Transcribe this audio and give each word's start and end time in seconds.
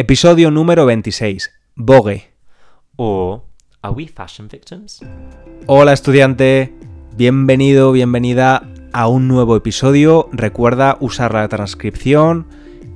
Episodio 0.00 0.50
número 0.50 0.86
26. 0.86 1.52
Vogue. 1.76 2.22
Or 2.96 3.42
are 3.82 3.94
we 3.94 4.08
fashion 4.08 4.48
victims? 4.48 5.02
Hola 5.66 5.92
estudiante, 5.92 6.72
bienvenido, 7.18 7.92
bienvenida 7.92 8.66
a 8.94 9.08
un 9.08 9.28
nuevo 9.28 9.56
episodio. 9.56 10.30
Recuerda 10.32 10.96
usar 11.00 11.34
la 11.34 11.46
transcripción 11.48 12.46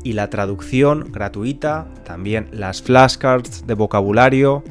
y 0.02 0.14
la 0.14 0.30
traducción 0.30 1.12
gratuita, 1.12 1.88
también 2.04 2.48
las 2.52 2.80
flashcards 2.80 3.66
de 3.66 3.74
vocabulario, 3.74 4.64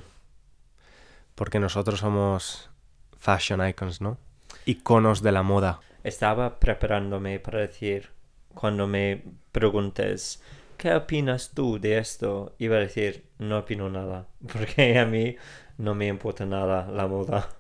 Porque 1.35 1.61
nosotros 1.61 2.01
somos 2.01 2.71
fashion 3.19 3.69
icons, 3.69 4.01
¿no? 4.01 4.17
Iconos 4.65 5.21
de 5.21 5.33
la 5.33 5.43
moda. 5.43 5.81
Estaba 6.05 6.59
preparándome 6.59 7.39
para 7.39 7.59
decir, 7.59 8.09
cuando 8.55 8.87
me 8.87 9.23
preguntes, 9.53 10.43
¿qué 10.79 10.95
opinas 10.95 11.51
tú 11.53 11.79
de 11.79 11.99
esto? 11.99 12.55
Iba 12.59 12.77
a 12.77 12.81
decir, 12.81 13.27
no 13.39 13.59
opino 13.59 13.91
nada, 13.91 14.27
porque 14.55 14.99
a 14.99 15.05
mí 15.05 15.37
no 15.77 15.95
me 15.95 16.07
importa 16.07 16.47
nada 16.47 16.89
la 16.91 17.07
moda 17.07 17.51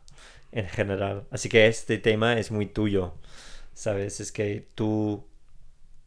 en 0.50 0.66
general. 0.66 1.24
Así 1.30 1.50
que 1.50 1.66
este 1.66 1.98
tema 1.98 2.38
es 2.38 2.50
muy 2.50 2.64
tuyo, 2.64 3.12
¿sabes? 3.74 4.20
Es 4.20 4.32
que 4.32 4.68
tú 4.74 5.24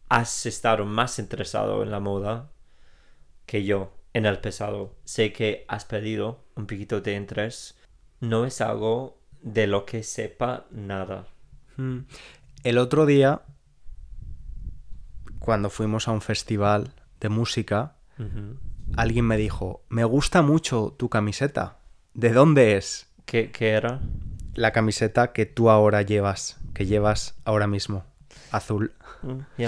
has 0.09 0.45
estado 0.45 0.85
más 0.85 1.19
interesado 1.19 1.83
en 1.83 1.91
la 1.91 1.99
moda 1.99 2.49
que 3.45 3.63
yo 3.63 3.93
en 4.13 4.25
el 4.25 4.39
pasado. 4.39 4.95
Sé 5.03 5.31
que 5.31 5.65
has 5.67 5.85
perdido 5.85 6.45
un 6.55 6.65
poquito 6.65 7.01
de 7.01 7.15
interés. 7.15 7.77
No 8.19 8.45
es 8.45 8.61
algo 8.61 9.19
de 9.41 9.67
lo 9.67 9.85
que 9.85 10.03
sepa 10.03 10.65
nada. 10.71 11.27
Mm. 11.75 11.99
El 12.63 12.77
otro 12.79 13.05
día, 13.05 13.43
cuando 15.39 15.69
fuimos 15.69 16.07
a 16.07 16.11
un 16.11 16.21
festival 16.21 16.93
de 17.19 17.29
música, 17.29 17.95
alguien 18.95 19.25
me 19.25 19.37
dijo, 19.37 19.85
me 19.89 20.03
gusta 20.03 20.41
mucho 20.41 20.95
tu 20.97 21.09
camiseta. 21.09 21.77
¿De 22.13 22.31
dónde 22.31 22.77
es? 22.77 23.07
¿Qué, 23.25 23.51
qué 23.51 23.69
era? 23.69 24.01
La 24.55 24.71
camiseta 24.71 25.33
que 25.33 25.45
tú 25.45 25.69
ahora 25.69 26.01
llevas, 26.01 26.57
que 26.77 26.85
llevas 26.85 27.33
ahora 27.43 27.65
mismo, 27.65 28.05
azul. 28.51 28.93
Mm. 29.23 29.63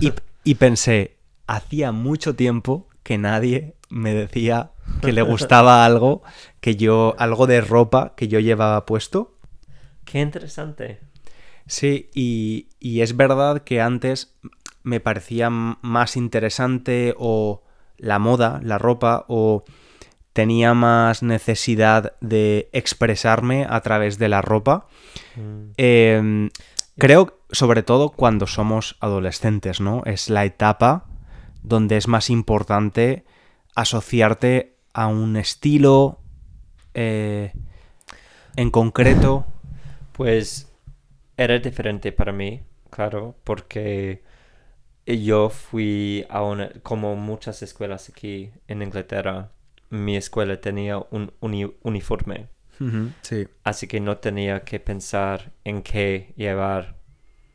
Y, 0.00 0.12
y 0.44 0.54
pensé, 0.54 1.16
hacía 1.48 1.90
mucho 1.90 2.36
tiempo 2.36 2.86
que 3.02 3.18
nadie 3.18 3.74
me 3.88 4.14
decía 4.14 4.70
que 5.02 5.12
le 5.12 5.22
gustaba 5.22 5.84
algo 5.84 6.22
que 6.60 6.76
yo, 6.76 7.16
algo 7.18 7.48
de 7.48 7.60
ropa 7.62 8.14
que 8.14 8.28
yo 8.28 8.38
llevaba 8.38 8.86
puesto. 8.86 9.40
Qué 10.04 10.20
interesante. 10.20 11.00
Sí, 11.66 12.10
y, 12.14 12.68
y 12.78 13.00
es 13.00 13.16
verdad 13.16 13.62
que 13.62 13.80
antes 13.80 14.36
me 14.84 15.00
parecía 15.00 15.50
más 15.50 16.16
interesante 16.16 17.12
o 17.18 17.64
la 17.96 18.20
moda, 18.20 18.60
la 18.62 18.78
ropa, 18.78 19.24
o 19.26 19.64
tenía 20.38 20.72
más 20.72 21.24
necesidad 21.24 22.16
de 22.20 22.68
expresarme 22.72 23.66
a 23.68 23.80
través 23.80 24.18
de 24.18 24.28
la 24.28 24.40
ropa. 24.40 24.86
Mm, 25.34 25.70
Eh, 25.76 26.48
creo, 26.96 27.40
sobre 27.50 27.82
todo 27.82 28.10
cuando 28.10 28.46
somos 28.46 28.96
adolescentes, 29.00 29.80
¿no? 29.80 30.04
Es 30.04 30.30
la 30.30 30.44
etapa 30.44 31.08
donde 31.64 31.96
es 31.96 32.06
más 32.06 32.30
importante 32.30 33.24
asociarte 33.74 34.76
a 34.94 35.08
un 35.08 35.36
estilo 35.36 36.20
eh, 36.94 37.52
en 38.54 38.70
concreto. 38.70 39.44
Pues 40.12 40.72
era 41.36 41.58
diferente 41.58 42.12
para 42.12 42.30
mí, 42.30 42.62
claro, 42.90 43.34
porque 43.42 44.22
yo 45.04 45.48
fui 45.48 46.24
a 46.30 46.42
una, 46.42 46.70
como 46.84 47.16
muchas 47.16 47.60
escuelas 47.62 48.08
aquí 48.08 48.52
en 48.68 48.82
Inglaterra, 48.82 49.50
mi 49.90 50.16
escuela 50.16 50.60
tenía 50.60 50.98
un 50.98 51.32
uni- 51.40 51.74
uniforme, 51.82 52.48
Sí. 53.22 53.46
así 53.64 53.86
que 53.88 54.00
no 54.00 54.18
tenía 54.18 54.60
que 54.64 54.78
pensar 54.80 55.52
en 55.64 55.82
qué 55.82 56.32
llevar 56.36 56.96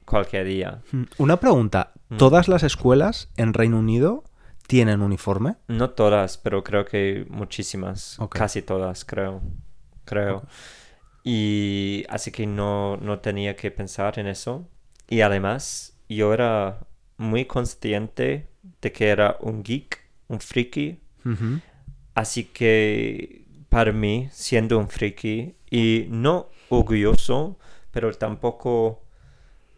cualquier 0.06 0.46
día. 0.46 0.82
Una 1.18 1.40
pregunta. 1.40 1.94
¿Todas 2.18 2.48
las 2.48 2.64
escuelas 2.64 3.30
en 3.38 3.54
Reino 3.54 3.80
Unido 3.80 4.24
tienen 4.68 5.02
uniforme? 5.02 5.56
No 5.68 5.92
todas, 5.92 6.38
pero 6.38 6.64
creo 6.64 6.86
que 6.86 7.26
muchísimas, 7.30 8.18
casi 8.30 8.62
todas, 8.62 9.06
creo, 9.06 9.42
creo. 10.06 10.44
Y 11.24 12.04
así 12.10 12.32
que 12.32 12.46
no, 12.46 12.98
no 12.98 13.20
tenía 13.20 13.56
que 13.56 13.72
pensar 13.72 14.20
en 14.20 14.28
eso. 14.28 14.68
Y 15.08 15.22
además, 15.22 15.98
yo 16.10 16.34
era 16.34 16.86
muy 17.18 17.46
consciente 17.46 18.50
de 18.82 18.92
que 18.92 19.08
era 19.10 19.38
un 19.42 19.64
geek, 19.64 20.00
un 20.28 20.40
friki. 20.40 21.00
Así 22.16 22.46
que 22.46 23.44
para 23.70 23.92
mí, 23.92 24.30
siendo 24.32 24.78
un 24.78 24.88
friki, 24.90 25.56
y 25.72 26.06
no 26.10 26.50
orgulloso, 26.70 27.58
pero 27.92 28.12
tampoco 28.14 29.02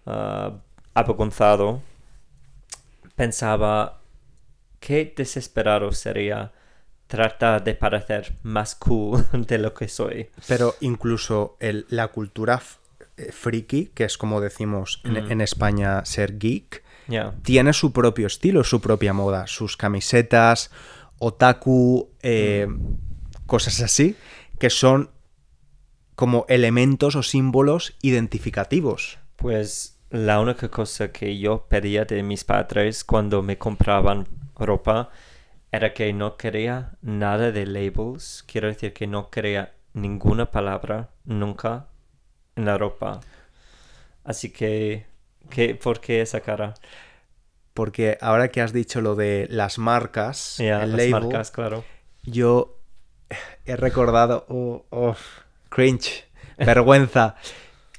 ah, 0.06 0.51
avergonzado, 0.94 1.81
pensaba 3.16 4.01
qué 4.79 5.13
desesperado 5.16 5.91
sería 5.91 6.51
tratar 7.07 7.63
de 7.63 7.75
parecer 7.75 8.34
más 8.44 8.75
cool 8.75 9.25
de 9.47 9.57
lo 9.57 9.74
que 9.74 9.88
soy. 9.88 10.29
Pero 10.47 10.75
incluso 10.81 11.56
el- 11.59 11.85
la 11.90 12.09
cultura 12.09 12.62
eh, 13.18 13.31
friki, 13.31 13.91
que 13.94 14.03
es 14.03 14.18
como 14.18 14.41
decimos 14.41 15.01
en, 15.06 15.13
Mm. 15.13 15.31
en 15.31 15.41
España 15.41 16.03
ser 16.06 16.38
geek, 16.38 16.84
tiene 17.44 17.72
su 17.72 17.94
propio 17.94 18.25
estilo, 18.28 18.63
su 18.63 18.81
propia 18.81 19.13
moda, 19.13 19.45
sus 19.47 19.78
camisetas, 19.78 20.72
otaku, 21.19 22.09
eh, 22.21 22.67
cosas 23.45 23.81
así, 23.81 24.15
que 24.59 24.69
son 24.69 25.11
como 26.15 26.45
elementos 26.47 27.15
o 27.15 27.23
símbolos 27.23 27.95
identificativos. 28.01 29.19
Pues 29.35 29.99
la 30.09 30.39
única 30.39 30.69
cosa 30.69 31.11
que 31.11 31.37
yo 31.37 31.67
pedía 31.67 32.05
de 32.05 32.23
mis 32.23 32.43
padres 32.43 33.03
cuando 33.03 33.41
me 33.41 33.57
compraban 33.57 34.27
ropa 34.55 35.09
era 35.71 35.93
que 35.93 36.13
no 36.13 36.37
quería 36.37 36.97
nada 37.01 37.51
de 37.51 37.65
labels. 37.65 38.43
Quiero 38.47 38.67
decir 38.67 38.93
que 38.93 39.07
no 39.07 39.29
quería 39.29 39.73
ninguna 39.93 40.51
palabra 40.51 41.09
nunca 41.25 41.87
en 42.55 42.65
la 42.65 42.77
ropa. 42.77 43.19
Así 44.23 44.51
que, 44.51 45.05
¿qué, 45.49 45.75
¿por 45.75 45.99
qué 45.99 46.21
esa 46.21 46.39
cara? 46.39 46.75
Porque 47.75 48.18
ahora 48.22 48.47
que 48.47 48.62
has 48.62 48.74
dicho 48.74 49.02
lo 49.02 49.16
de 49.16 49.46
las 49.52 49.78
marcas, 49.78 50.59
el 50.59 50.69
las 50.69 50.90
label, 50.90 51.12
marcas, 51.12 51.52
claro. 51.52 51.84
yo 52.24 52.80
he 53.66 53.75
recordado, 53.75 54.46
oh, 54.50 54.86
oh, 54.90 55.16
cringe, 55.69 56.25
vergüenza. 56.58 57.36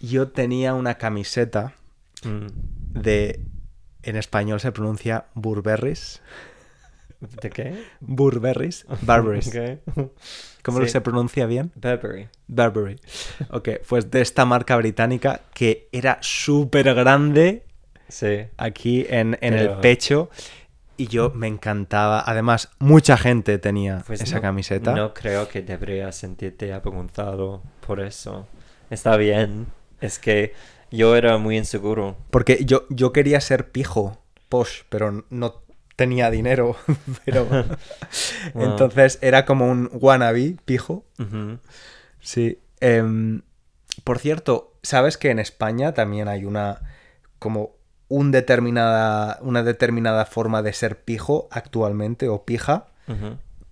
Yo 0.01 0.29
tenía 0.29 0.75
una 0.75 0.97
camiseta 0.97 1.75
Mm, 2.25 2.47
de, 3.01 3.41
en 4.03 4.17
español 4.17 4.59
se 4.61 4.73
pronuncia 4.73 5.27
Burberrys. 5.35 6.23
¿De 7.43 7.51
qué? 7.51 7.85
Burberrys. 8.01 8.87
Burberrys. 9.03 9.49
Ok. 9.97 10.11
¿Cómo 10.63 10.81
Sí. 10.83 10.89
se 10.89 11.01
pronuncia 11.03 11.47
bien? 11.47 11.71
Burberry. 11.77 12.29
Burberry. 12.49 12.99
Ok, 13.51 13.69
pues 13.89 14.11
de 14.11 14.21
esta 14.23 14.45
marca 14.45 14.77
británica 14.77 15.43
que 15.55 15.89
era 15.93 16.19
súper 16.23 16.93
grande 16.95 17.66
Sí. 18.09 18.47
aquí 18.57 19.07
en, 19.09 19.37
en 19.41 19.55
el 19.55 19.71
pecho 19.79 20.31
y 20.97 21.09
yo 21.09 21.31
me 21.35 21.47
encantaba. 21.47 22.23
Además, 22.27 22.71
mucha 22.79 23.17
gente 23.17 23.59
tenía 23.59 24.03
Pues 24.07 24.21
esa 24.21 24.37
no- 24.37 24.43
camiseta. 24.43 24.95
No 24.95 25.13
creo 25.15 25.49
que 25.49 25.63
deberías 25.63 26.17
sentirte 26.17 26.73
avergonzado 26.73 27.63
por 27.87 28.01
eso. 28.01 28.47
Está 28.91 29.17
bien. 29.17 29.67
Es 30.01 30.19
que 30.19 30.55
yo 30.91 31.17
era 31.17 31.37
muy 31.39 31.57
inseguro. 31.59 32.17
Porque 32.31 32.65
yo, 32.65 32.85
yo 32.91 33.13
quería 33.13 33.41
ser 33.41 33.71
pijo, 33.73 34.23
posh, 34.49 34.83
pero 34.89 35.25
no 35.31 35.63
tenía 35.97 36.31
dinero. 36.31 36.77
pero 37.25 37.45
Wow. 38.55 38.65
Entonces 38.65 39.19
era 39.23 39.45
como 39.45 39.69
un 39.71 39.91
wannabe 39.93 40.57
pijo. 40.65 41.05
Ujú. 41.19 41.59
Sí. 42.21 42.59
Em, 42.81 43.43
por 44.05 44.19
cierto, 44.19 44.75
¿sabes 44.83 45.19
que 45.19 45.31
en 45.31 45.39
España 45.39 45.93
también 45.95 46.29
hay 46.29 46.45
una 46.45 46.81
como 47.39 47.76
un 48.09 48.31
determinada, 48.31 49.39
una 49.43 49.63
determinada 49.63 50.25
forma 50.27 50.63
de 50.63 50.73
ser 50.73 51.03
pijo 51.03 51.49
actualmente 51.51 52.29
o 52.29 52.45
pija, 52.45 52.87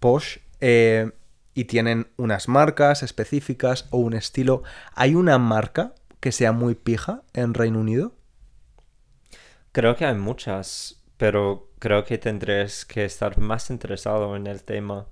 posh, 0.01 0.39
eh, 0.61 1.11
y 1.55 1.65
tienen 1.65 2.09
unas 2.17 2.49
marcas 2.49 3.03
específicas 3.03 3.87
o 3.91 3.99
un 3.99 4.15
estilo? 4.15 4.63
¿Hay 4.95 5.15
una 5.15 5.39
marca 5.39 5.95
que 6.21 6.33
sea 6.33 6.53
muy 6.53 6.75
pija 6.75 7.23
en 7.33 7.55
Reino 7.55 7.79
Unido? 7.81 8.13
Creo 9.73 9.97
que 9.97 10.05
hay 10.05 10.15
muchas, 10.15 11.01
pero 11.17 11.71
creo 11.79 12.05
que 12.05 12.19
tendrás 12.19 12.85
que 12.85 13.05
estar 13.05 13.39
más 13.39 13.71
interesado 13.71 14.37
en 14.37 14.47
el 14.47 14.63
tema. 14.63 15.07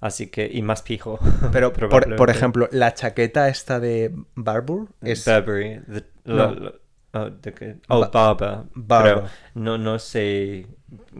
Así 0.00 0.26
que, 0.28 0.48
y 0.52 0.60
más 0.62 0.82
pijo. 0.82 1.18
Pero, 1.52 1.72
por, 1.72 2.16
por 2.16 2.28
ejemplo, 2.30 2.68
la 2.70 2.92
chaqueta 2.92 3.48
esta 3.48 3.80
de 3.80 4.14
Barbour 4.34 4.88
es... 5.00 5.24
Burberry. 5.24 5.80
the- 5.90 6.04
No. 6.26 6.72
Oh. 7.16 7.30
Oh, 7.88 8.00
Ba- 8.00 8.10
Barber. 8.10 8.64
Barber. 8.74 9.14
Creo. 9.14 9.30
No, 9.54 9.78
no 9.78 9.98
sé 9.98 10.66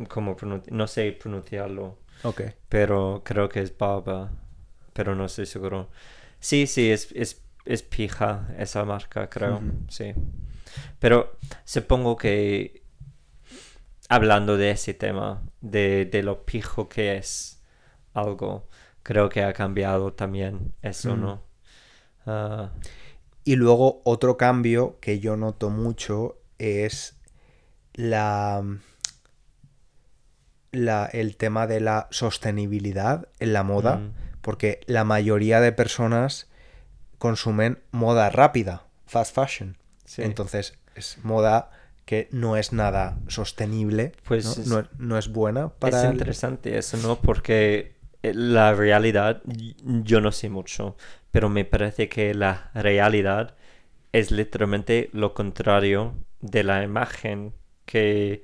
cómo 0.09 0.37
no 0.71 0.87
sé 0.87 1.13
pronunciarlo, 1.13 1.99
Ok. 2.23 2.43
pero 2.69 3.23
creo 3.25 3.49
que 3.49 3.61
es 3.61 3.77
Barber, 3.77 4.29
pero 4.93 5.15
no 5.15 5.25
estoy 5.27 5.47
seguro. 5.47 5.91
Sí, 6.41 6.67
sí, 6.67 6.91
es, 6.91 7.11
es, 7.13 7.43
es 7.65 7.83
pija 7.83 8.49
esa 8.59 8.85
marca, 8.85 9.29
creo, 9.29 9.61
sí. 9.89 10.15
Pero 10.99 11.39
supongo 11.65 12.17
que 12.17 12.83
hablando 14.09 14.57
de 14.57 14.71
ese 14.71 14.95
tema, 14.95 15.43
de, 15.61 16.05
de 16.07 16.23
lo 16.23 16.45
pijo 16.45 16.89
que 16.89 17.17
es 17.17 17.63
algo, 18.15 18.69
creo 19.03 19.29
que 19.29 19.43
ha 19.43 19.53
cambiado 19.53 20.13
también 20.13 20.75
eso, 20.83 21.17
Mm. 21.17 21.21
¿no? 21.21 21.43
Ah, 22.27 22.71
Y 23.47 23.55
luego 23.57 24.03
otro 24.05 24.37
cambio 24.37 24.99
que 25.01 25.21
yo 25.21 25.37
noto 25.37 25.71
mucho 25.71 26.37
es 26.59 27.17
la, 27.95 28.63
la- 30.73 31.07
el 31.07 31.37
tema 31.37 31.67
de 31.67 31.81
la 31.81 32.09
sostenibilidad 32.11 33.29
en 33.39 33.53
la 33.53 33.63
moda, 33.63 33.97
Mm. 33.99 34.13
porque 34.43 34.81
la 34.87 35.05
mayoría 35.05 35.61
de 35.61 35.73
personas 35.73 36.49
consumen 37.19 37.79
moda 37.93 38.31
rápida, 38.31 38.85
fast 39.07 39.35
fashion. 39.35 39.77
sí. 40.05 40.23
Entonces 40.23 40.75
es 40.95 41.19
moda 41.25 41.71
que 42.05 42.29
no 42.31 42.57
es 42.57 42.73
nada 42.73 43.19
sostenible, 43.29 44.13
Pues 44.25 44.45
¿no? 44.45 44.53
es- 44.53 44.67
no, 44.69 44.89
no 44.99 45.19
es 45.19 45.29
buena 45.29 45.69
para 45.71 45.99
es 45.99 46.05
el- 46.05 46.13
interesante 46.13 46.79
eso, 46.79 46.97
¿no? 46.99 47.17
Porque 47.21 47.95
eh, 48.23 48.33
la 48.35 48.73
realidad, 48.75 49.41
yo 49.85 50.21
no 50.21 50.33
sé 50.33 50.49
mucho, 50.49 50.97
pero 51.37 51.51
me 51.51 51.67
parece 51.67 52.09
que 52.09 52.33
la 52.33 52.71
realidad 52.73 53.57
es 54.11 54.31
literalmente 54.31 55.11
lo 55.13 55.35
contrario 55.35 56.15
de 56.41 56.65
la 56.65 56.83
imagen 56.83 57.53
que 57.85 58.43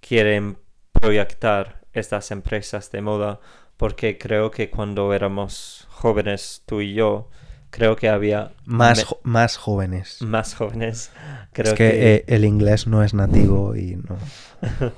quieren 0.00 0.58
proyectar 0.92 1.80
estas 1.94 2.30
empresas 2.30 2.90
de 2.92 3.00
moda, 3.00 3.40
porque 3.78 4.18
creo 4.18 4.50
que 4.50 4.68
cuando 4.68 5.14
éramos 5.14 5.86
jóvenes, 5.88 6.62
tú 6.66 6.82
y 6.82 6.92
yo, 6.92 7.30
creo 7.70 7.96
que 7.96 8.10
había 8.10 8.52
más, 8.66 9.04
jo- 9.04 9.20
más 9.22 9.56
jóvenes. 9.56 10.20
más 10.20 10.54
jóvenes. 10.54 11.10
Creo 11.54 11.72
es 11.72 11.78
que, 11.78 12.16
eh, 12.16 12.24
el 12.26 12.44
inglés 12.44 12.86
no 12.86 13.02
es 13.02 13.14
nativo 13.14 13.74
y 13.74 13.96
no. 13.96 14.18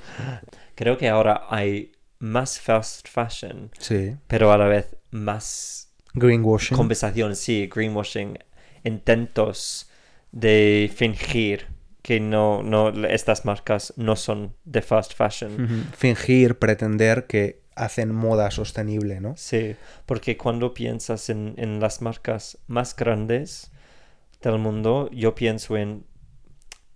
creo 0.75 0.99
que 0.99 1.09
ahora 1.09 1.43
hay 1.51 1.93
más 2.19 2.59
fast 2.59 3.07
fashion, 3.07 3.71
Sí. 3.79 4.17
pero 4.27 4.51
a 4.51 4.59
la 4.59 4.65
vez 4.67 4.97
más 5.13 5.88
Greenwashing. 6.15 6.77
conversación, 6.77 7.37
sí, 7.37 7.69
greenwashing, 7.73 8.39
intentos 8.85 9.91
de 10.33 10.91
fingir 10.95 11.67
que 12.03 12.21
no, 12.21 12.63
no, 12.63 12.89
estas 13.07 13.45
marcas 13.45 13.93
no 13.97 14.17
son 14.17 14.55
de 14.65 14.83
fast 14.83 15.15
fashion. 15.15 15.89
Fingir, 15.97 16.59
pretender 16.59 17.27
que 17.27 17.63
hacen 17.75 18.15
moda 18.15 18.51
sostenible, 18.51 19.21
¿no? 19.21 19.35
Sí, 19.37 19.77
porque 20.07 20.37
cuando 20.37 20.75
piensas 20.75 21.29
en, 21.29 21.55
en 21.59 21.81
las 21.81 22.01
marcas 22.03 22.59
más 22.67 22.97
grandes 22.97 23.71
del 24.43 24.59
mundo, 24.59 25.11
yo 25.13 25.35
pienso 25.35 25.77
en, 25.77 26.05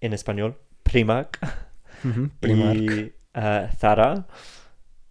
en 0.01 0.13
español, 0.13 0.59
Primark, 0.83 1.39
Ujú. 2.05 2.31
Primark. 2.41 2.77
y 2.81 3.13
ah, 3.35 3.69
Zara 3.79 4.27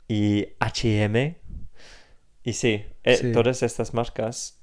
y 0.07 0.47
H&M. 0.59 1.37
Y 2.43 2.53
sí, 2.53 2.85
eh, 3.03 3.15
Sí. 3.17 3.31
todas 3.31 3.63
estas 3.63 3.93
marcas, 3.93 4.59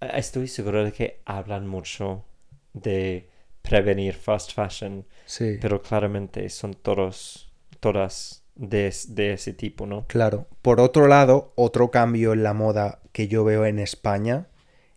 eh, 0.00 0.10
estoy 0.14 0.48
seguro 0.48 0.84
de 0.84 0.92
que 0.92 1.20
hablan 1.24 1.66
mucho 1.66 2.24
de 2.72 3.28
prevenir 3.62 4.14
fast 4.14 4.52
fashion, 4.54 5.06
Sí. 5.26 5.58
pero 5.60 5.82
claramente 5.82 6.48
son 6.50 6.74
todos, 6.74 7.52
todas 7.80 8.44
de, 8.54 8.94
de 9.08 9.32
ese 9.34 9.52
tipo, 9.52 9.86
¿no? 9.86 10.06
Claro. 10.08 10.46
Por 10.62 10.80
otro 10.80 11.06
lado, 11.06 11.52
otro 11.56 11.90
cambio 11.90 12.32
en 12.32 12.42
la 12.42 12.54
moda 12.54 13.00
que 13.12 13.28
yo 13.28 13.44
veo 13.44 13.66
en 13.66 13.78
España. 13.78 14.46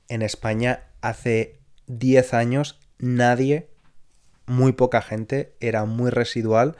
En 0.07 0.21
España 0.21 0.83
hace 1.01 1.59
10 1.87 2.33
años 2.33 2.79
nadie, 2.97 3.69
muy 4.45 4.71
poca 4.73 5.01
gente, 5.01 5.55
era 5.59 5.85
muy 5.85 6.09
residual 6.11 6.75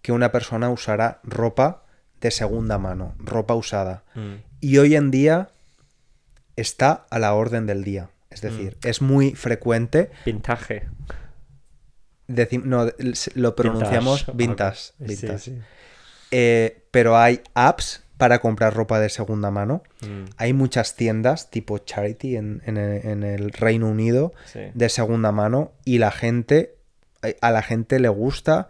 que 0.00 0.12
una 0.12 0.32
persona 0.32 0.70
usara 0.70 1.20
ropa 1.22 1.84
de 2.20 2.30
segunda 2.30 2.78
mano, 2.78 3.14
ropa 3.18 3.54
usada. 3.54 4.04
Mm, 4.14 4.34
Y 4.62 4.78
hoy 4.78 4.94
en 4.96 5.10
día 5.10 5.50
está 6.56 7.06
a 7.10 7.18
la 7.18 7.34
orden 7.34 7.66
del 7.66 7.84
día. 7.84 8.08
Es 8.30 8.40
decir, 8.40 8.78
es 8.84 9.02
muy 9.02 9.34
frecuente. 9.34 10.10
Vintage. 10.24 10.88
decim- 12.28 12.62
no, 12.64 12.86
lo 13.34 13.54
pronunciamos 13.56 14.24
vintage. 14.34 14.92
Ok, 14.98 14.98
sí, 14.98 15.04
vintage. 15.06 15.38
sí. 15.38 15.58
Eh, 16.30 16.84
pero 16.90 17.18
hay 17.18 17.42
apps 17.54 18.04
para 18.16 18.38
comprar 18.40 18.72
ropa 18.74 19.00
de 19.00 19.10
segunda 19.10 19.50
mano. 19.50 19.82
Mm, 20.00 20.24
Hay 20.38 20.52
muchas 20.52 20.94
tiendas 20.96 21.50
tipo 21.50 21.78
Charity 21.78 22.36
en, 22.36 22.62
en 22.64 22.76
el, 22.78 23.06
en 23.06 23.22
el 23.24 23.52
Reino 23.52 23.88
Unido 23.88 24.32
sí. 24.46 24.60
de 24.72 24.88
segunda 24.88 25.32
mano 25.32 25.72
y 25.84 25.98
la 25.98 26.10
gente, 26.12 26.76
a 27.40 27.50
la 27.50 27.62
gente 27.62 27.98
le 27.98 28.08
gusta 28.08 28.68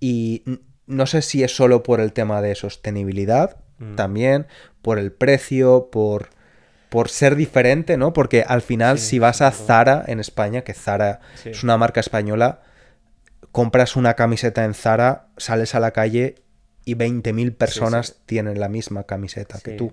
y 0.00 0.44
no 0.86 1.06
sé 1.06 1.20
si 1.22 1.42
es 1.42 1.54
solo 1.54 1.82
por 1.82 2.00
el 2.00 2.12
tema 2.12 2.40
de 2.40 2.54
sostenibilidad, 2.54 3.56
Mm. 3.92 3.96
también 3.96 4.46
por 4.82 4.98
el 4.98 5.12
precio, 5.12 5.88
por, 5.90 6.28
por 6.88 7.08
ser 7.08 7.36
diferente, 7.36 7.96
¿no? 7.96 8.12
Porque 8.12 8.44
al 8.46 8.62
final 8.62 8.98
Sí, 8.98 9.06
si 9.10 9.18
vas 9.18 9.40
a. 9.40 9.50
Zara 9.50 10.04
en 10.06 10.20
España, 10.20 10.62
que 10.62 10.74
Zara 10.74 11.20
Sí. 11.34 11.50
es 11.50 11.62
una 11.62 11.76
marca 11.76 12.00
española, 12.00 12.60
compras 13.52 13.96
una 13.96 14.14
camiseta 14.14 14.64
en 14.64 14.74
Zara, 14.74 15.28
sales 15.36 15.74
a 15.74 15.80
la 15.80 15.92
calle 15.92 16.36
y 16.84 16.96
20.000 16.96 17.56
personas 17.56 18.08
sí. 18.08 18.14
tienen 18.26 18.60
la 18.60 18.68
misma 18.68 19.04
camiseta 19.04 19.58
que 19.62 19.72
tú. 19.72 19.92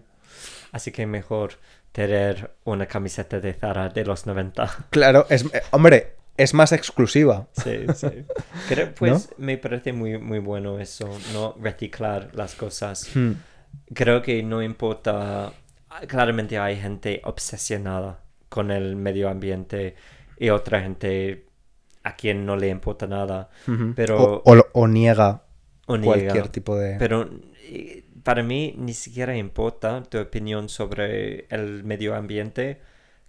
Así 0.71 0.91
que 0.91 1.05
mejor 1.05 1.53
tener 1.91 2.51
una 2.63 2.85
camiseta 2.88 3.39
de 3.39 3.53
Zara 3.53 3.89
de 3.89 4.05
los 4.05 4.25
90. 4.25 4.88
Claro, 4.89 5.25
es, 5.29 5.43
eh, 5.53 5.61
hombre, 5.71 6.15
es 6.38 6.53
más 6.53 6.71
exclusiva. 6.71 7.47
Sí, 7.63 7.85
sí. 7.95 8.25
Creo, 8.69 8.93
pues 8.97 9.29
me 9.38 9.57
parece 9.57 9.93
muy, 9.93 10.17
muy 10.17 10.39
bueno 10.39 10.79
eso, 10.79 11.09
no 11.33 11.55
reciclar 11.61 12.29
las 12.33 12.55
cosas. 12.55 13.10
Hmm. 13.13 13.33
Creo 13.93 14.21
que 14.21 14.41
no 14.43 14.61
importa, 14.63 15.51
claramente 16.07 16.57
hay 16.57 16.77
gente 16.79 17.21
obsesionada 17.25 18.21
con 18.49 18.71
el 18.71 18.95
medio 18.95 19.29
ambiente 19.29 19.95
y 20.37 20.49
otra 20.49 20.81
gente 20.81 21.45
a 22.03 22.15
quien 22.15 22.45
no 22.45 22.55
le 22.55 22.69
importa 22.69 23.05
nada, 23.07 23.49
pero 23.95 24.41
o, 24.43 24.53
o- 24.53 24.67
o 24.73 24.87
niega 24.87 25.43
o 25.87 25.97
niega. 25.97 26.15
cualquier 26.21 26.49
tipo 26.49 26.77
de... 26.77 26.95
Pero 26.97 27.29
para 28.23 28.43
mí 28.43 28.73
ni 28.77 28.93
siquiera 28.93 29.35
importa 29.37 30.03
tu 30.03 30.19
opinión 30.19 30.69
sobre 30.69 31.45
el 31.49 31.83
medio 31.83 32.15
ambiente. 32.15 32.79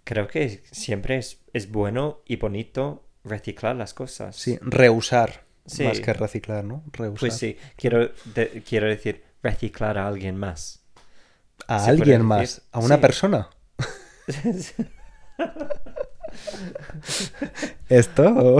Creo 0.03 0.27
que 0.27 0.63
siempre 0.71 1.17
es, 1.17 1.41
es 1.53 1.71
bueno 1.71 2.21
y 2.25 2.35
bonito 2.35 3.05
reciclar 3.23 3.75
las 3.75 3.93
cosas. 3.93 4.35
Sí, 4.35 4.57
reusar. 4.61 5.43
Sí. 5.65 5.83
Más 5.85 6.01
que 6.01 6.11
reciclar, 6.13 6.63
¿no? 6.65 6.83
Reusar. 6.91 7.19
Pues 7.19 7.35
sí, 7.37 7.57
quiero, 7.77 8.09
de- 8.35 8.63
quiero 8.67 8.87
decir 8.87 9.23
reciclar 9.43 9.97
a 9.97 10.07
alguien 10.07 10.37
más. 10.37 10.83
A 11.67 11.79
¿Se 11.79 11.85
puede 11.85 11.91
alguien 12.15 12.17
decir? 12.19 12.23
más. 12.27 12.61
A 12.71 12.79
una 12.79 12.95
Sí. 12.95 13.01
persona. 13.01 13.49
¿Esto? 17.89 18.23
No, 18.31 18.57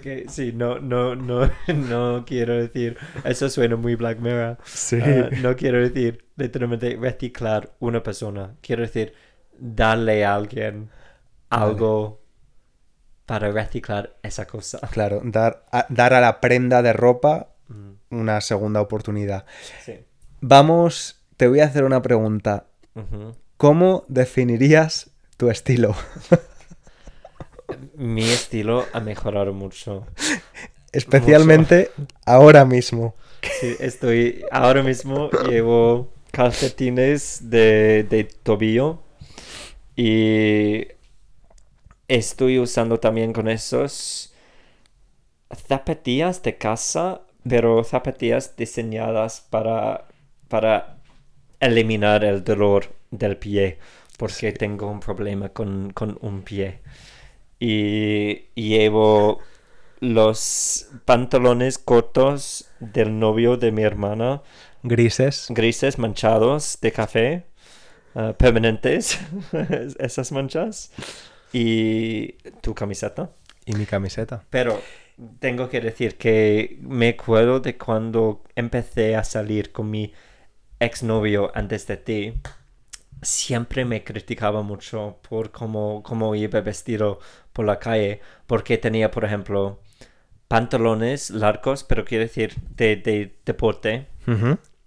que- 0.00 0.26
sí, 0.28 0.52
no, 0.52 0.78
no, 0.78 1.14
no, 1.14 1.50
no 1.68 2.24
quiero 2.26 2.54
decir, 2.54 2.96
eso 3.24 3.48
suena 3.50 3.76
muy 3.76 3.94
Black 3.94 4.18
Mirror. 4.20 4.58
Sí. 4.64 4.98
Ah, 5.02 5.28
no 5.42 5.54
quiero 5.56 5.78
decir 5.80 6.24
literalmente 6.36 6.96
reciclar 7.00 7.72
una 7.80 8.02
persona. 8.02 8.54
Quiero 8.62 8.82
decir 8.82 9.12
darle 9.58 10.24
a 10.24 10.34
alguien 10.34 10.90
algo 11.50 12.22
para 13.26 13.50
reciclar 13.50 14.16
esa 14.22 14.46
cosa. 14.46 14.78
Claro, 14.90 15.20
dar 15.24 15.66
a, 15.72 15.86
dar 15.88 16.14
a 16.14 16.20
la 16.20 16.40
prenda 16.40 16.82
de 16.82 16.92
ropa 16.92 17.48
Mm, 17.68 17.92
una 18.18 18.40
segunda 18.40 18.80
oportunidad. 18.80 19.44
sí. 19.84 20.04
Vamos, 20.40 21.20
te 21.36 21.48
voy 21.48 21.60
a 21.60 21.64
hacer 21.64 21.84
una 21.84 22.02
pregunta. 22.02 22.66
¿Cómo 23.56 24.04
definirías 24.08 25.10
tu 25.36 25.50
estilo? 25.50 25.94
Mi 27.94 28.24
estilo 28.24 28.86
ha 28.92 29.00
mejorado 29.00 29.52
mucho. 29.52 30.06
Especialmente 30.92 31.90
ahora 32.24 32.64
mismo. 32.64 33.14
Sí, 33.60 33.76
estoy 33.80 34.44
ahora 34.50 34.82
mismo 34.82 35.30
llevo 35.48 36.12
calcetines 36.30 37.50
de, 37.50 38.06
de 38.08 38.24
tobillo 38.24 39.02
y 39.96 40.88
estoy 42.08 42.58
usando 42.58 42.98
también 42.98 43.32
con 43.32 43.48
esos 43.48 44.34
zapatillas 45.68 46.42
de 46.42 46.56
casa, 46.56 47.22
pero 47.48 47.84
zapatillas 47.84 48.56
diseñadas 48.56 49.46
para, 49.48 50.06
para 50.50 50.98
eliminar 51.60 52.24
el 52.24 52.44
dolor 52.44 52.92
del 53.10 53.36
pie, 53.36 53.78
porque 54.18 54.52
tengo 54.52 54.90
un 54.90 55.00
problema 55.00 55.50
con, 55.50 55.92
con 55.92 56.18
un 56.20 56.42
pie. 56.42 56.80
Y 57.58 58.50
llevo 58.54 59.40
los 60.00 60.88
pantalones 61.04 61.78
cortos 61.78 62.68
del 62.80 63.18
novio 63.18 63.56
de 63.56 63.70
mi 63.70 63.82
hermana, 63.82 64.42
Grises. 64.82 65.46
grises, 65.50 65.98
manchados 65.98 66.78
de 66.80 66.90
café, 66.90 67.46
ah, 68.14 68.34
permanentes, 68.36 69.20
esas 69.98 70.32
manchas, 70.32 70.90
y 71.52 72.32
tu 72.60 72.74
camiseta. 72.74 73.30
Y 73.66 73.74
mi 73.74 73.86
camiseta. 73.86 74.42
Pero 74.50 74.80
tengo 75.38 75.68
que 75.68 75.80
decir 75.80 76.16
que 76.16 76.78
me 76.80 77.10
acuerdo 77.10 77.60
de 77.60 77.76
cuando 77.76 78.42
empecé 78.56 79.16
a 79.16 79.22
salir 79.22 79.70
con 79.70 79.90
mi 79.90 80.12
exnovio 80.80 81.52
antes 81.54 81.86
de 81.86 81.96
ti. 81.96 82.34
Siempre 83.22 83.84
me 83.84 84.02
criticaba 84.02 84.62
mucho 84.62 85.18
por 85.28 85.50
cómo, 85.50 86.02
cómo 86.02 86.34
iba 86.34 86.60
vestido 86.62 87.18
por 87.52 87.66
la 87.66 87.78
calle, 87.78 88.20
porque 88.46 88.78
tenía, 88.78 89.10
por 89.10 89.24
ejemplo, 89.24 89.78
pantalones 90.48 91.30
largos, 91.30 91.84
pero 91.84 92.04
quiero 92.04 92.24
decir 92.24 92.54
de, 92.76 92.96
de 92.96 93.36
deporte, 93.44 94.06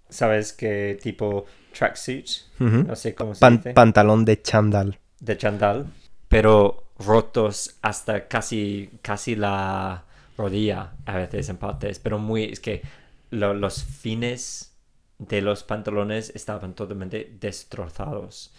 ¿sabes? 0.08 0.52
Que 0.52 0.98
tipo 1.00 1.46
tracksuit, 1.76 2.26
ujú. 2.60 2.82
no 2.84 2.96
sé 2.96 3.14
cómo 3.14 3.34
se 3.34 3.40
Pan- 3.40 3.56
dice, 3.58 3.72
pantalón 3.72 4.24
de 4.24 4.42
chandal. 4.42 4.98
de 5.20 5.36
chandal, 5.38 5.86
pero 6.28 6.84
rotos 6.98 7.76
hasta 7.82 8.26
casi, 8.28 8.90
casi 9.02 9.36
la 9.36 10.04
rodilla, 10.36 10.92
a 11.06 11.16
veces 11.16 11.48
en 11.48 11.56
partes, 11.56 11.98
pero 12.00 12.18
muy, 12.18 12.44
es 12.44 12.60
que 12.60 12.82
lo- 13.30 13.54
los 13.54 13.84
fines 13.84 14.73
de 15.18 15.40
los 15.42 15.62
pantalones 15.64 16.32
estaban 16.34 16.74
totalmente 16.74 17.36
destrozados, 17.40 18.52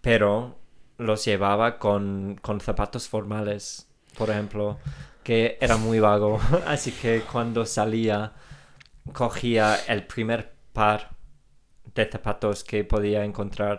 pero 0.00 0.56
los 0.98 1.24
llevaba 1.24 1.78
con, 1.78 2.38
con 2.42 2.60
zapatos 2.60 3.08
formales, 3.08 3.88
por 4.16 4.30
ejemplo, 4.30 4.78
que 5.24 5.58
era 5.60 5.76
muy 5.76 6.00
vago, 6.00 6.38
así 6.66 6.92
que 6.92 7.22
cuando 7.22 7.64
salía 7.66 8.32
cogía 9.12 9.76
el 9.88 10.06
primer 10.06 10.52
par 10.72 11.10
de 11.94 12.06
zapatos 12.06 12.64
que 12.64 12.84
podía 12.84 13.24
encontrar 13.24 13.78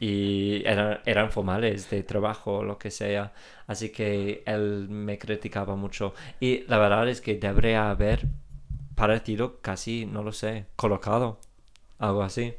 y 0.00 0.62
eran, 0.66 1.00
eran 1.04 1.30
formales 1.30 1.90
de 1.90 2.02
trabajo 2.02 2.58
o 2.58 2.64
lo 2.64 2.78
que 2.78 2.90
sea. 2.90 3.32
Así 3.66 3.90
que 3.90 4.42
él 4.46 4.88
me 4.88 5.18
criticaba 5.18 5.76
mucho. 5.76 6.14
Y 6.40 6.64
la 6.66 6.78
verdad 6.78 7.08
es 7.08 7.20
que 7.20 7.36
debería 7.36 7.90
haber 7.90 8.26
parecido 8.94 9.60
casi, 9.60 10.06
no 10.06 10.22
lo 10.22 10.32
sé, 10.32 10.66
colocado. 10.76 11.38
Algo 11.98 12.22
así. 12.22 12.54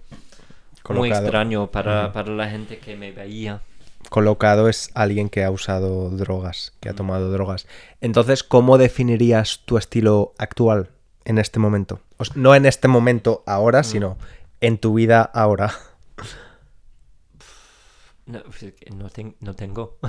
Muy 0.89 1.09
extraño 1.09 1.67
para, 1.71 2.11
para 2.13 2.31
la 2.31 2.49
gente 2.49 2.77
que 2.77 2.95
me 2.95 3.11
veía. 3.11 3.61
Colocado 4.09 4.69
es 4.69 4.91
alguien 4.93 5.29
que 5.29 5.43
ha 5.43 5.49
usado 5.49 6.09
drogas, 6.11 6.73
que 6.79 6.89
ha 6.89 6.93
Mm. 6.93 6.97
tomado 6.97 7.31
drogas. 7.31 7.67
Entonces, 8.01 8.43
¿cómo 8.43 8.77
definirías 8.77 9.61
tu 9.65 9.77
estilo 9.79 10.33
actual 10.37 10.91
en 11.25 11.39
este 11.39 11.57
momento? 11.59 12.01
O 12.17 12.23
no 12.35 12.53
en 12.53 12.65
este 12.67 12.87
momento 12.87 13.43
ahora, 13.47 13.79
Mm. 13.81 13.83
sino 13.83 14.17
en 14.61 14.77
tu 14.77 14.93
vida 14.93 15.23
ahora. 15.23 15.73
No, 18.27 18.41
pues 18.43 18.73
ten- 19.13 19.35
no 19.39 19.53
tengo. 19.53 19.97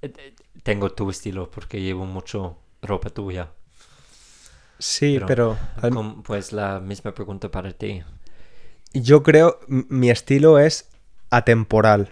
Eh, 0.00 0.12
eh, 0.16 0.34
tengo 0.62 0.90
tu 0.92 1.10
estilo 1.10 1.50
porque 1.50 1.80
llevo 1.82 2.06
mucho 2.06 2.56
ropa 2.82 3.10
tuya. 3.10 3.48
Sí, 4.78 5.18
Pero- 5.26 5.56
pues 6.24 6.52
la 6.52 6.80
misma 6.80 7.12
pregunta 7.14 7.50
para 7.50 7.72
ti. 7.72 8.02
yo 8.94 9.22
creo 9.22 9.58
mi 9.68 10.10
estilo 10.10 10.58
es 10.58 10.88
atemporal. 11.30 12.10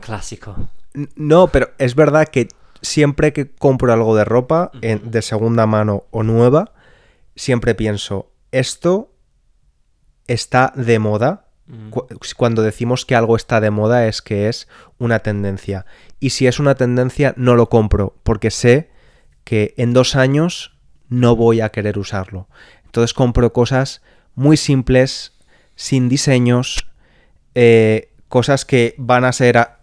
Clásico. 0.00 0.68
No, 1.14 1.48
pero 1.48 1.70
es 1.78 1.94
verdad 1.94 2.26
que 2.28 2.48
siempre 2.82 3.32
que 3.32 3.54
compro 3.54 3.92
algo 3.92 4.16
de 4.16 4.24
ropa, 4.24 4.70
en- 4.80 5.10
de 5.10 5.22
segunda 5.22 5.66
mano 5.66 6.04
o 6.10 6.22
nueva, 6.22 6.72
siempre 7.36 7.74
pienso, 7.74 8.32
esto 8.50 9.12
está 10.26 10.72
de 10.74 10.98
moda. 10.98 11.46
Mm. 11.66 11.90
Cu- 11.90 12.06
Cuando 12.36 12.62
decimos 12.62 13.04
que 13.04 13.14
algo 13.14 13.36
está 13.36 13.60
de 13.60 13.70
moda 13.70 14.06
es 14.06 14.22
que 14.22 14.48
es 14.48 14.66
una 14.98 15.20
tendencia. 15.20 15.86
Y 16.18 16.30
si 16.30 16.46
es 16.46 16.58
una 16.58 16.74
tendencia, 16.74 17.34
no 17.36 17.54
lo 17.54 17.68
compro, 17.68 18.16
porque 18.24 18.50
sé 18.50 18.90
que 19.44 19.74
en 19.76 19.92
dos 19.92 20.16
años 20.16 20.76
no 21.10 21.36
voy 21.36 21.60
a 21.60 21.68
querer 21.68 21.98
usarlo. 21.98 22.48
Entonces 22.86 23.12
compro 23.14 23.52
cosas 23.52 24.00
muy 24.34 24.56
simples, 24.56 25.32
sin 25.76 26.08
diseños, 26.08 26.86
eh, 27.54 28.10
cosas 28.28 28.64
que 28.64 28.94
van 28.96 29.24
a 29.24 29.32
ser 29.32 29.58
a- 29.58 29.76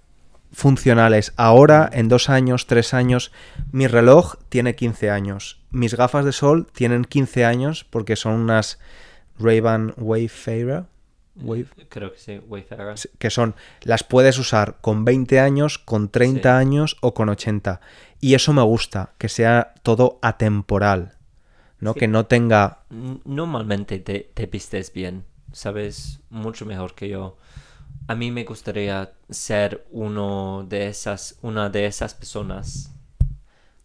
funcionales 0.54 1.34
ahora, 1.36 1.90
en 1.94 2.08
dos 2.08 2.30
años, 2.30 2.66
tres 2.66 2.94
años. 2.94 3.32
Mi 3.72 3.86
reloj 3.88 4.36
tiene 4.50 4.76
15 4.76 5.10
años. 5.12 5.60
Mis 5.70 5.94
gafas 5.96 6.26
de 6.26 6.32
sol 6.32 6.68
tienen 6.74 7.04
15 7.04 7.46
años 7.46 7.84
porque 7.84 8.16
son 8.16 8.34
unas 8.34 8.80
Ray-Ban 9.40 9.94
Wayfarer. 9.98 10.86
Wave- 11.40 11.68
Creo 11.90 12.14
que 12.14 12.18
sí, 12.20 12.42
Wayfarer. 12.48 12.96
que 13.20 13.30
son, 13.30 13.54
las 13.84 14.04
puedes 14.04 14.40
usar 14.40 14.78
con 14.82 15.06
20 15.06 15.40
años, 15.40 15.78
con 15.78 16.10
30 16.10 16.58
Sí. 16.58 16.62
años 16.62 16.98
o 17.02 17.14
con 17.14 17.30
80. 17.30 17.80
Y 18.20 18.34
eso 18.34 18.54
me 18.54 18.64
gusta, 18.64 19.12
que 19.20 19.30
sea 19.30 19.74
todo 19.84 20.18
atemporal, 20.24 21.14
¿no? 21.80 21.94
Sí. 21.94 22.00
Que 22.00 22.08
no 22.08 22.26
tenga... 22.26 22.84
Normalmente 22.90 24.00
te, 24.00 24.30
te 24.34 24.46
vistes 24.46 24.92
bien, 24.94 25.26
sabes 25.52 26.20
mucho 26.30 26.66
mejor 26.66 26.96
que 26.96 27.10
yo. 27.10 27.38
A 28.08 28.16
mí 28.16 28.32
me 28.32 28.44
gustaría 28.44 29.12
ser 29.30 29.86
uno 29.92 30.66
de 30.68 30.88
esas, 30.88 31.38
una 31.42 31.70
de 31.70 31.86
esas 31.86 32.14
personas 32.14 32.94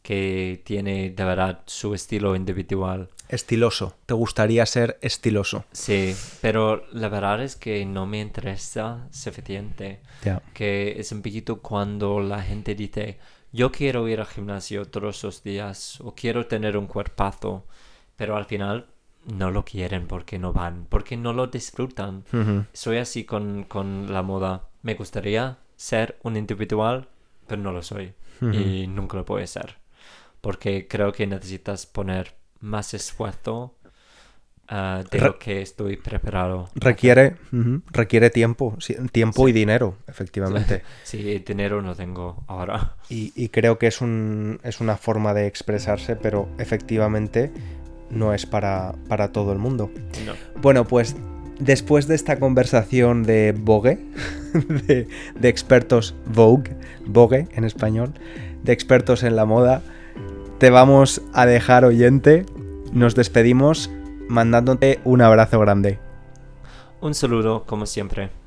que 0.03 0.61
tiene 0.65 1.11
de 1.11 1.25
verdad 1.25 1.61
su 1.67 1.95
estilo 1.95 2.35
individual. 2.35 3.09
Estiloso. 3.29 3.97
¿Te 4.05 4.15
gustaría 4.15 4.67
ser 4.67 4.99
estiloso? 5.01 5.65
Sí, 5.73 6.15
pero 6.41 6.85
la 6.93 7.09
verdad 7.09 7.43
es 7.43 7.57
que 7.57 7.87
no 7.87 8.05
me 8.05 8.21
interesa 8.21 9.09
suficiente. 9.11 10.01
Ya. 10.25 10.43
que 10.53 11.01
es 11.01 11.11
un 11.13 11.23
poquito 11.23 11.61
cuando 11.61 12.21
la 12.21 12.43
gente 12.43 12.75
dice, 12.75 13.19
yo 13.53 13.73
quiero 13.73 14.07
ir 14.09 14.21
al 14.21 14.27
gimnasio 14.27 14.85
todos 14.87 15.23
los 15.23 15.43
días 15.43 16.01
o 16.01 16.15
quiero 16.15 16.47
tener 16.47 16.77
un 16.77 16.87
cuerpazo, 16.87 17.65
pero 18.17 18.37
al 18.37 18.45
final 18.45 18.87
no 19.27 19.51
lo 19.51 19.65
quieren 19.65 20.07
porque 20.07 20.39
no 20.39 20.53
van, 20.53 20.87
porque 20.89 21.17
no 21.17 21.33
lo 21.33 21.47
disfrutan. 21.47 22.25
Soy 22.73 22.99
así 22.99 23.25
con, 23.25 23.65
con 23.65 24.13
la 24.13 24.23
moda. 24.23 24.69
Me 24.83 24.95
gustaría 24.95 25.59
ser 25.77 26.19
un 26.23 26.37
individual, 26.37 27.09
pero 27.47 27.61
no 27.63 27.73
lo 27.73 27.83
soy 27.83 28.15
y 28.41 28.87
nunca 28.89 29.17
lo 29.17 29.25
puedo 29.25 29.47
ser, 29.47 29.77
porque 30.41 30.89
creo 30.89 31.13
que 31.13 31.27
necesitas 31.29 31.87
poner 31.87 32.35
más 32.61 32.93
esfuerzo 32.95 33.77
ah, 34.69 35.03
de 35.11 35.19
Re- 35.19 35.27
lo 35.27 35.39
que 35.39 35.63
estoy 35.63 35.97
preparado. 35.97 36.69
Requiere, 36.75 37.37
requiere 37.93 38.31
tiempo, 38.31 38.77
sí, 38.81 38.97
tiempo 39.13 39.49
y 39.49 39.53
dinero, 39.53 39.97
efectivamente. 40.09 40.83
Sí, 41.05 41.39
dinero 41.41 41.83
no 41.83 41.95
tengo 41.95 42.43
ahora. 42.49 42.97
Y, 43.09 43.33
y 43.37 43.49
creo 43.51 43.79
que 43.79 43.87
es, 43.87 44.01
un, 44.01 44.59
es 44.65 44.81
una 44.81 44.97
forma 44.97 45.35
de 45.35 45.47
expresarse, 45.47 46.17
pero 46.17 46.49
efectivamente 46.59 47.53
no 48.13 48.35
es 48.35 48.47
para, 48.47 48.95
para 49.09 49.33
todo 49.33 49.53
el 49.53 49.59
mundo. 49.59 49.91
No. 50.25 50.33
Bueno, 50.61 50.87
pues 50.87 51.17
después 51.59 52.07
de 52.07 52.15
esta 52.15 52.39
conversación 52.39 53.23
de 53.23 53.53
Vogue, 53.57 53.99
de, 54.87 55.09
de 55.39 55.49
expertos 55.49 56.15
Vogue, 56.27 56.77
Vogue 57.07 57.49
en 57.53 57.65
español, 57.65 58.13
de 58.63 58.73
expertos 58.73 59.23
en 59.23 59.37
la 59.37 59.45
moda, 59.45 59.83
te 60.59 60.71
vamos 60.71 61.23
a 61.33 61.47
dejar 61.47 61.85
oyente. 61.85 62.47
Nos 62.93 63.15
despedimos 63.15 63.91
mandándote 64.29 65.01
un 65.05 65.23
abrazo 65.23 65.59
grande. 65.59 65.99
Un 67.01 67.15
saludo, 67.15 67.65
como 67.67 67.87
siempre. 67.87 68.42